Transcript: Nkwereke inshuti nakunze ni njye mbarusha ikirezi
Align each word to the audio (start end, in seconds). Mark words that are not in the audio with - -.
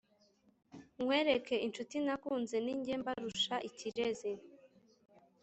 Nkwereke 0.99 1.55
inshuti 1.65 1.95
nakunze 2.05 2.55
ni 2.61 2.73
njye 2.79 2.95
mbarusha 3.01 3.55
ikirezi 3.69 4.31